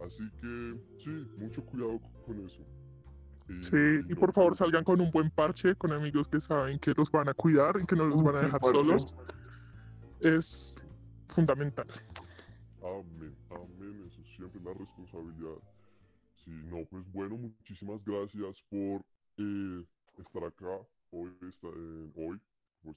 Así 0.04 0.30
que 0.40 0.78
sí, 1.02 1.26
mucho 1.38 1.62
cuidado 1.64 1.98
con 2.26 2.38
eso. 2.46 2.62
Sí, 3.48 3.76
y 4.08 4.14
por 4.14 4.32
favor 4.34 4.54
salgan 4.54 4.84
con 4.84 5.00
un 5.00 5.10
buen 5.10 5.30
parche, 5.30 5.74
con 5.76 5.92
amigos 5.92 6.28
que 6.28 6.38
saben 6.40 6.78
que 6.78 6.92
los 6.96 7.10
van 7.10 7.28
a 7.30 7.34
cuidar 7.34 7.80
y 7.82 7.86
que 7.86 7.96
no 7.96 8.04
los 8.04 8.22
van 8.22 8.36
a 8.36 8.40
dejar 8.40 8.60
parche. 8.60 8.82
solos. 8.82 9.16
Es 10.20 10.74
fundamental. 11.28 11.86
Amén, 12.82 13.34
amén, 13.50 14.06
eso 14.06 14.22
siempre 14.36 14.60
la 14.62 14.74
responsabilidad. 14.74 15.56
Sí, 16.44 16.50
no, 16.50 16.84
pues 16.90 17.10
bueno, 17.12 17.36
muchísimas 17.36 18.04
gracias 18.04 18.62
por 18.70 19.02
eh, 19.38 19.84
estar 20.18 20.44
acá 20.44 20.78
hoy, 21.10 21.30
esta- 21.48 21.68
eh, 21.68 22.12
hoy, 22.16 22.40
pues 22.82 22.96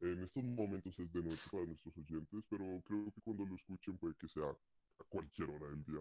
en 0.00 0.22
estos 0.24 0.44
momentos 0.44 0.98
es 0.98 1.12
de 1.12 1.22
noche 1.22 1.48
para 1.50 1.66
nuestros 1.66 1.96
oyentes, 1.98 2.44
pero 2.50 2.82
creo 2.86 3.12
que 3.12 3.20
cuando 3.22 3.46
lo 3.46 3.56
escuchen 3.56 3.98
puede 3.98 4.14
que 4.16 4.28
sea 4.28 4.50
a 4.50 5.04
cualquier 5.08 5.50
hora 5.50 5.68
del 5.70 5.84
día. 5.84 6.00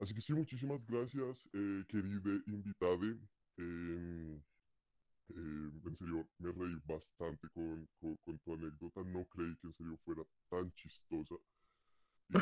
Así 0.00 0.14
que 0.14 0.20
sí, 0.22 0.32
muchísimas 0.34 0.84
gracias, 0.86 1.38
eh, 1.54 1.84
querida 1.88 2.42
invitada. 2.46 3.16
em, 3.58 4.36
eh, 5.30 5.70
en 5.86 5.96
serio, 5.96 6.26
me 6.38 6.52
reí 6.52 6.76
bastante 6.86 7.48
con, 7.54 7.88
con, 8.00 8.16
con 8.24 8.38
tu 8.40 8.54
anécdota. 8.54 9.02
No 9.04 9.24
creí 9.26 9.56
que 9.56 9.68
en 9.68 9.74
serio 9.74 9.98
fuera 10.04 10.22
tan 10.50 10.72
chistosa. 10.74 11.36
Y, 12.28 12.34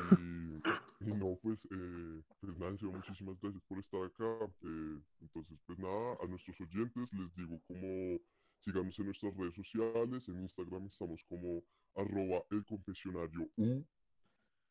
y 1.00 1.12
no, 1.14 1.38
pues, 1.42 1.58
eh, 1.70 2.22
pues 2.40 2.56
nada, 2.58 2.72
en 2.72 2.78
serio, 2.78 2.92
muchísimas 2.94 3.40
gracias 3.40 3.62
por 3.68 3.78
estar 3.78 4.02
acá. 4.04 4.46
eh, 4.62 5.00
entonces, 5.20 5.58
pues 5.66 5.78
nada, 5.78 6.16
a 6.22 6.26
nuestros 6.26 6.60
oyentes 6.60 7.08
les 7.12 7.34
digo 7.36 7.60
como 7.66 8.20
síganos 8.64 8.98
en 8.98 9.06
nuestras 9.06 9.36
redes 9.36 9.54
sociales, 9.54 10.28
en 10.28 10.42
Instagram 10.42 10.86
estamos 10.86 11.20
como 11.28 11.62
arroba 11.96 12.42
el 12.50 12.64
confesionario 12.64 13.48
U. 13.56 13.84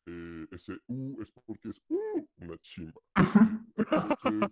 eh, 0.06 0.46
ese 0.50 0.72
U 0.88 1.22
es 1.22 1.30
porque 1.46 1.68
es 1.68 1.80
una 2.38 2.58
chimba. 2.58 3.00
Entonces, 3.76 4.50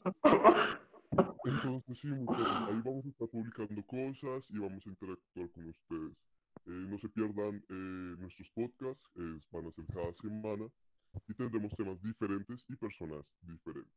entonces 1.45 1.99
sí, 2.01 2.09
ahí 2.09 2.81
vamos 2.85 3.05
a 3.05 3.09
estar 3.09 3.29
publicando 3.29 3.83
cosas 3.87 4.45
y 4.51 4.59
vamos 4.59 4.87
a 4.87 4.91
interactuar 4.91 5.51
con 5.51 5.69
ustedes. 5.69 6.17
Eh, 6.67 6.71
no 6.71 6.99
se 6.99 7.09
pierdan 7.09 7.57
eh, 7.69 8.17
nuestros 8.19 8.49
podcasts, 8.51 9.09
van 9.51 9.67
a 9.67 9.73
ser 9.73 9.87
cada 9.87 10.13
semana 10.15 10.69
y 11.27 11.35
tendremos 11.35 11.75
temas 11.77 12.01
diferentes 12.03 12.65
y 12.69 12.77
personas 12.77 13.25
diferentes. 13.43 13.93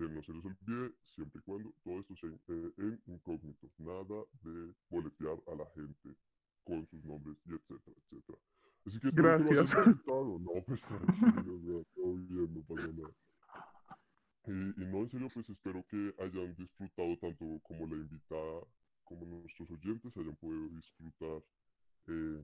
Que 0.00 0.08
no 0.08 0.22
se 0.22 0.32
les 0.32 0.42
olvide, 0.46 0.94
siempre 1.14 1.40
y 1.40 1.44
cuando 1.44 1.74
todo 1.84 2.00
esto 2.00 2.16
sea 2.16 2.30
eh, 2.30 2.72
en 2.78 3.02
incógnito, 3.06 3.68
nada 3.76 4.24
de 4.42 4.72
boletear 4.88 5.36
a 5.46 5.54
la 5.56 5.66
gente 5.74 6.16
con 6.64 6.86
sus 6.86 7.04
nombres 7.04 7.36
y 7.44 7.52
etcétera, 7.52 7.96
etcétera. 8.04 8.38
Así 8.86 8.98
que 8.98 9.08
espero 9.08 9.36
que 9.36 9.44
lo 9.44 9.50
hayan 9.50 9.56
Gracias. 9.56 9.86
disfrutado. 9.86 10.38
No, 10.38 10.52
pues 10.66 10.80
tranquilo, 10.80 11.84
todo 11.94 12.14
bien, 12.14 12.54
no 12.54 12.62
pasa 12.62 12.88
nada. 12.88 13.12
Y, 14.46 14.82
y 14.82 14.86
no, 14.86 14.98
en 15.00 15.10
serio, 15.10 15.28
pues 15.34 15.50
espero 15.50 15.84
que 15.90 16.14
hayan 16.18 16.54
disfrutado 16.56 17.18
tanto 17.18 17.60
como 17.62 17.86
la 17.86 17.96
invitada 17.96 18.60
como 19.04 19.26
nuestros 19.26 19.70
oyentes 19.70 20.16
hayan 20.16 20.36
podido 20.36 20.68
disfrutar 20.68 21.42
eh, 22.06 22.42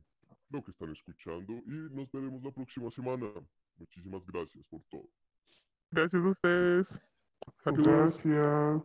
lo 0.51 0.63
que 0.63 0.73
están 0.73 0.93
escuchando 0.93 1.55
y 1.65 1.95
nos 1.95 2.13
veremos 2.13 2.43
la 2.43 2.51
próxima 2.51 2.91
semana. 2.91 3.33
Muchísimas 3.79 4.27
gracias 4.27 4.63
por 4.67 4.83
todo. 4.91 5.09
Gracias 5.91 6.23
a 6.23 6.29
ustedes. 6.29 7.03
Gracias. 7.75 8.83